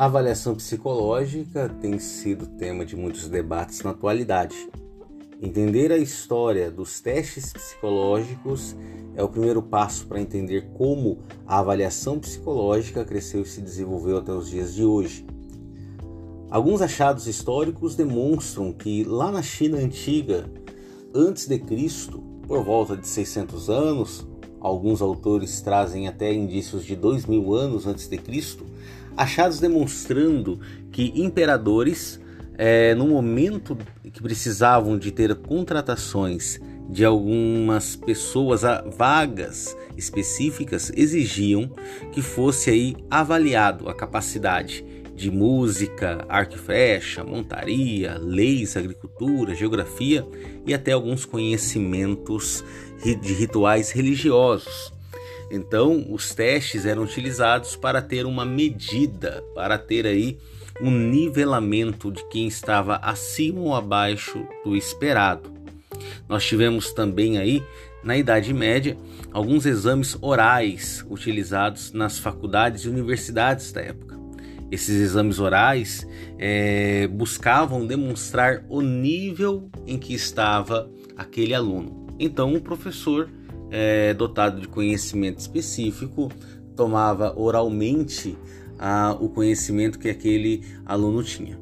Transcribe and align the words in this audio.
A 0.00 0.06
avaliação 0.06 0.54
psicológica 0.54 1.68
tem 1.78 1.98
sido 1.98 2.46
tema 2.46 2.86
de 2.86 2.96
muitos 2.96 3.28
debates 3.28 3.82
na 3.82 3.90
atualidade. 3.90 4.56
Entender 5.42 5.92
a 5.92 5.98
história 5.98 6.70
dos 6.70 7.02
testes 7.02 7.52
psicológicos 7.52 8.74
é 9.14 9.22
o 9.22 9.28
primeiro 9.28 9.60
passo 9.60 10.06
para 10.06 10.18
entender 10.18 10.70
como 10.72 11.18
a 11.46 11.58
avaliação 11.58 12.18
psicológica 12.18 13.04
cresceu 13.04 13.42
e 13.42 13.46
se 13.46 13.60
desenvolveu 13.60 14.16
até 14.16 14.32
os 14.32 14.48
dias 14.48 14.74
de 14.74 14.86
hoje. 14.86 15.26
Alguns 16.50 16.80
achados 16.80 17.26
históricos 17.26 17.94
demonstram 17.94 18.72
que 18.72 19.04
lá 19.04 19.30
na 19.30 19.42
China 19.42 19.76
antiga, 19.76 20.50
antes 21.14 21.46
de 21.46 21.58
Cristo, 21.58 22.22
por 22.48 22.64
volta 22.64 22.96
de 22.96 23.06
600 23.06 23.68
anos, 23.68 24.26
alguns 24.60 25.02
autores 25.02 25.60
trazem 25.60 26.08
até 26.08 26.32
indícios 26.32 26.86
de 26.86 26.96
2000 26.96 27.54
anos 27.54 27.86
antes 27.86 28.08
de 28.08 28.16
Cristo, 28.16 28.64
achados 29.16 29.60
demonstrando 29.60 30.60
que 30.90 31.12
imperadores, 31.14 32.20
é, 32.56 32.94
no 32.94 33.06
momento 33.06 33.76
que 34.12 34.22
precisavam 34.22 34.98
de 34.98 35.10
ter 35.10 35.34
contratações 35.34 36.60
de 36.88 37.04
algumas 37.04 37.94
pessoas 37.94 38.62
vagas 38.96 39.76
específicas, 39.96 40.90
exigiam 40.96 41.70
que 42.10 42.20
fosse 42.20 42.70
aí 42.70 42.96
avaliado 43.08 43.88
a 43.88 43.94
capacidade 43.94 44.84
de 45.14 45.30
música, 45.30 46.24
arco 46.28 46.54
e 46.54 46.58
flecha, 46.58 47.22
montaria, 47.22 48.18
leis, 48.18 48.76
agricultura, 48.76 49.54
geografia 49.54 50.26
e 50.66 50.72
até 50.72 50.92
alguns 50.92 51.26
conhecimentos 51.26 52.64
de 53.04 53.32
rituais 53.34 53.90
religiosos. 53.90 54.99
Então, 55.50 56.06
os 56.08 56.32
testes 56.32 56.86
eram 56.86 57.02
utilizados 57.02 57.74
para 57.74 58.00
ter 58.00 58.24
uma 58.24 58.44
medida, 58.44 59.42
para 59.54 59.76
ter 59.76 60.06
aí 60.06 60.38
um 60.80 60.90
nivelamento 60.90 62.10
de 62.10 62.26
quem 62.28 62.46
estava 62.46 62.96
acima 62.96 63.60
ou 63.60 63.74
abaixo 63.74 64.46
do 64.64 64.76
esperado. 64.76 65.52
Nós 66.28 66.44
tivemos 66.44 66.92
também 66.92 67.38
aí 67.38 67.62
na 68.02 68.16
Idade 68.16 68.54
Média 68.54 68.96
alguns 69.32 69.66
exames 69.66 70.16
orais 70.20 71.04
utilizados 71.10 71.92
nas 71.92 72.18
faculdades 72.18 72.84
e 72.84 72.88
universidades 72.88 73.72
da 73.72 73.80
época. 73.80 74.18
Esses 74.70 75.00
exames 75.00 75.40
orais 75.40 76.06
é, 76.38 77.08
buscavam 77.08 77.84
demonstrar 77.84 78.64
o 78.68 78.80
nível 78.80 79.68
em 79.84 79.98
que 79.98 80.14
estava 80.14 80.88
aquele 81.16 81.52
aluno. 81.52 82.06
Então, 82.18 82.54
o 82.54 82.60
professor 82.60 83.28
é, 83.70 84.12
dotado 84.14 84.60
de 84.60 84.68
conhecimento 84.68 85.38
específico, 85.38 86.30
tomava 86.76 87.32
oralmente 87.38 88.36
ah, 88.78 89.16
o 89.20 89.28
conhecimento 89.28 89.98
que 89.98 90.08
aquele 90.08 90.64
aluno 90.84 91.22
tinha. 91.22 91.58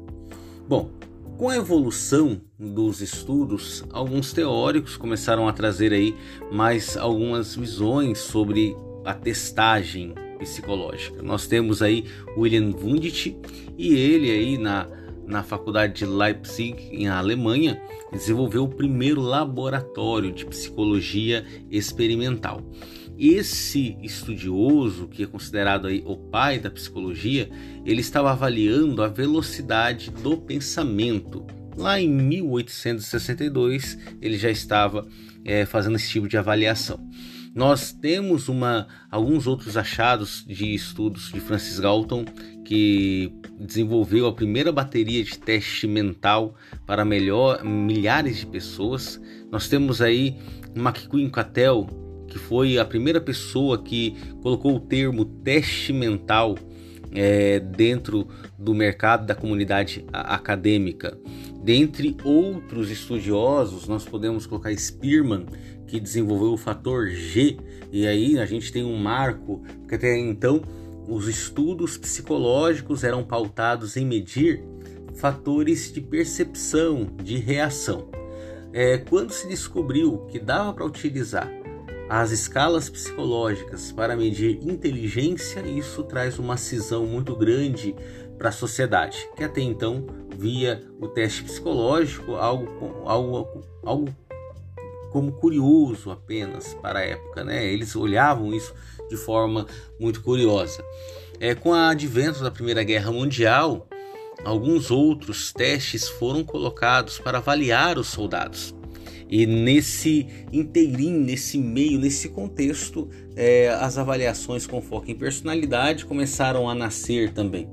Bom, 0.67 0.91
com 1.37 1.49
a 1.49 1.55
evolução 1.55 2.41
dos 2.59 3.01
estudos, 3.01 3.83
alguns 3.91 4.33
teóricos 4.33 4.97
começaram 4.97 5.47
a 5.47 5.53
trazer 5.53 5.93
aí 5.93 6.15
mais 6.51 6.97
algumas 6.97 7.55
visões 7.55 8.19
sobre 8.19 8.75
a 9.05 9.13
testagem 9.13 10.13
psicológica. 10.37 11.21
Nós 11.21 11.47
temos 11.47 11.81
aí 11.81 12.05
William 12.37 12.73
Wundt 12.81 13.37
e 13.77 13.93
ele 13.93 14.31
aí 14.31 14.57
na 14.57 14.87
na 15.29 15.43
faculdade 15.43 15.93
de 15.93 16.05
Leipzig, 16.05 16.89
em 16.91 17.07
Alemanha, 17.07 17.79
desenvolveu 18.11 18.63
o 18.63 18.67
primeiro 18.67 19.21
laboratório 19.21 20.31
de 20.31 20.45
psicologia 20.45 21.45
experimental. 21.69 22.61
Esse 23.17 23.95
estudioso, 24.01 25.07
que 25.07 25.23
é 25.23 25.27
considerado 25.27 25.87
aí 25.87 26.01
o 26.05 26.17
pai 26.17 26.57
da 26.57 26.71
psicologia, 26.71 27.49
ele 27.85 28.01
estava 28.01 28.31
avaliando 28.31 29.03
a 29.03 29.07
velocidade 29.07 30.09
do 30.09 30.35
pensamento. 30.37 31.45
Lá 31.77 31.99
em 31.99 32.09
1862, 32.09 33.97
ele 34.21 34.37
já 34.37 34.49
estava 34.49 35.07
é, 35.45 35.65
fazendo 35.65 35.97
esse 35.97 36.09
tipo 36.09 36.27
de 36.27 36.37
avaliação. 36.37 36.99
Nós 37.59 37.91
temos 37.91 38.47
uma, 38.47 38.87
alguns 39.11 39.45
outros 39.45 39.75
achados 39.75 40.45
de 40.47 40.73
estudos 40.73 41.29
de 41.29 41.41
Francis 41.41 41.77
Galton 41.77 42.23
que 42.63 43.33
desenvolveu 43.59 44.27
a 44.27 44.31
primeira 44.31 44.71
bateria 44.71 45.21
de 45.21 45.37
teste 45.37 45.85
mental 45.85 46.55
para 46.85 47.03
melhor, 47.03 47.61
milhares 47.65 48.37
de 48.37 48.45
pessoas. 48.45 49.19
Nós 49.51 49.67
temos 49.67 50.01
aí 50.01 50.37
McQueen 50.73 51.29
Cattell, 51.29 51.85
que 52.29 52.39
foi 52.39 52.77
a 52.77 52.85
primeira 52.85 53.19
pessoa 53.19 53.83
que 53.83 54.15
colocou 54.41 54.77
o 54.77 54.79
termo 54.79 55.25
teste 55.25 55.91
mental 55.91 56.55
é, 57.13 57.59
dentro 57.59 58.27
do 58.57 58.73
mercado 58.73 59.25
da 59.25 59.35
comunidade 59.35 60.05
acadêmica. 60.11 61.17
Dentre 61.63 62.15
outros 62.23 62.89
estudiosos, 62.89 63.87
nós 63.87 64.05
podemos 64.05 64.45
colocar 64.45 64.75
Spearman, 64.75 65.45
que 65.87 65.99
desenvolveu 65.99 66.53
o 66.53 66.57
fator 66.57 67.09
G, 67.09 67.57
e 67.91 68.05
aí 68.07 68.37
a 68.39 68.45
gente 68.45 68.71
tem 68.71 68.83
um 68.83 68.97
marco, 68.97 69.63
porque 69.79 69.95
até 69.95 70.17
então 70.17 70.61
os 71.07 71.27
estudos 71.27 71.97
psicológicos 71.97 73.03
eram 73.03 73.23
pautados 73.23 73.97
em 73.97 74.05
medir 74.05 74.63
fatores 75.15 75.91
de 75.91 75.99
percepção, 75.99 77.07
de 77.23 77.37
reação. 77.37 78.09
É, 78.71 78.99
quando 78.99 79.31
se 79.31 79.47
descobriu 79.47 80.19
que 80.27 80.39
dava 80.39 80.71
para 80.73 80.85
utilizar 80.85 81.58
as 82.09 82.31
escalas 82.31 82.89
psicológicas 82.89 83.91
para 83.91 84.15
medir 84.15 84.59
inteligência, 84.63 85.61
isso 85.61 86.03
traz 86.03 86.39
uma 86.39 86.57
cisão 86.57 87.05
muito 87.05 87.35
grande 87.35 87.95
para 88.35 88.49
a 88.49 88.51
sociedade, 88.51 89.29
que 89.35 89.43
até 89.43 89.61
então 89.61 90.07
via 90.35 90.81
o 90.99 91.07
teste 91.07 91.43
psicológico 91.43 92.35
algo, 92.35 93.03
algo, 93.05 93.63
algo 93.83 94.15
como 95.11 95.31
curioso 95.33 96.09
apenas 96.09 96.73
para 96.75 96.99
a 96.99 97.05
época, 97.05 97.43
né? 97.43 97.71
Eles 97.71 97.95
olhavam 97.95 98.53
isso 98.55 98.73
de 99.07 99.15
forma 99.15 99.67
muito 99.99 100.21
curiosa. 100.23 100.83
É, 101.39 101.53
com 101.53 101.69
o 101.69 101.73
advento 101.73 102.41
da 102.41 102.49
Primeira 102.49 102.83
Guerra 102.83 103.11
Mundial, 103.11 103.87
alguns 104.43 104.89
outros 104.89 105.53
testes 105.53 106.07
foram 106.07 106.43
colocados 106.43 107.19
para 107.19 107.37
avaliar 107.37 107.99
os 107.99 108.07
soldados. 108.07 108.73
E 109.29 109.45
nesse 109.45 110.25
inteirinho, 110.51 111.19
nesse 111.19 111.57
meio, 111.57 111.99
nesse 111.99 112.29
contexto, 112.29 113.07
é, 113.35 113.69
as 113.69 113.97
avaliações 113.97 114.65
com 114.65 114.81
foco 114.81 115.11
em 115.11 115.15
personalidade 115.15 116.05
começaram 116.05 116.67
a 116.67 116.73
nascer 116.73 117.31
também. 117.31 117.69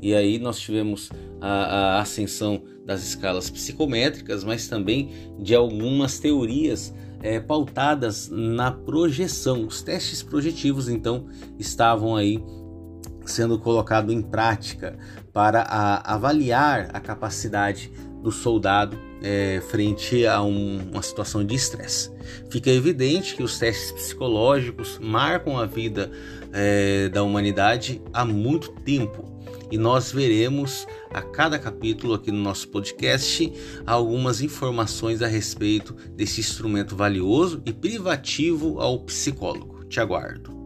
E 0.00 0.14
aí 0.14 0.38
nós 0.38 0.60
tivemos 0.60 1.10
a, 1.40 1.48
a 1.96 2.00
ascensão 2.00 2.62
das 2.86 3.02
escalas 3.02 3.50
psicométricas, 3.50 4.44
mas 4.44 4.68
também 4.68 5.10
de 5.40 5.54
algumas 5.54 6.20
teorias 6.20 6.94
é, 7.20 7.40
pautadas 7.40 8.28
na 8.28 8.70
projeção. 8.70 9.66
Os 9.66 9.82
testes 9.82 10.22
projetivos, 10.22 10.88
então, 10.88 11.26
estavam 11.58 12.16
aí 12.16 12.42
sendo 13.24 13.58
colocados 13.58 14.12
em 14.12 14.22
prática 14.22 14.98
para 15.32 15.62
a, 15.62 16.14
avaliar 16.14 16.90
a 16.92 17.00
capacidade 17.00 17.90
do 18.22 18.30
soldado 18.30 18.98
é, 19.22 19.62
frente 19.70 20.26
a 20.26 20.42
um, 20.42 20.78
uma 20.90 21.02
situação 21.02 21.44
de 21.44 21.54
estresse. 21.54 22.10
Fica 22.50 22.70
evidente 22.70 23.34
que 23.34 23.42
os 23.42 23.58
testes 23.58 23.92
psicológicos 23.92 24.98
marcam 25.00 25.58
a 25.58 25.66
vida 25.66 26.10
é, 26.52 27.08
da 27.08 27.22
humanidade 27.22 28.02
há 28.12 28.24
muito 28.24 28.70
tempo 28.70 29.32
e 29.72 29.78
nós 29.78 30.12
veremos 30.12 30.86
a 31.10 31.22
cada 31.22 31.58
capítulo 31.58 32.12
aqui 32.12 32.30
no 32.30 32.42
nosso 32.42 32.68
podcast 32.68 33.50
algumas 33.86 34.42
informações 34.42 35.22
a 35.22 35.26
respeito 35.26 35.94
desse 36.14 36.40
instrumento 36.40 36.94
valioso 36.94 37.62
e 37.64 37.72
privativo 37.72 38.78
ao 38.78 39.00
psicólogo. 39.00 39.82
Te 39.86 39.98
aguardo. 39.98 40.61